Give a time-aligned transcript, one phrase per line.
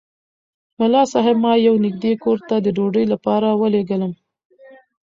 [0.79, 4.13] ملا صاحب ما یو نږدې کور ته د ډوډۍ لپاره ولېږلم.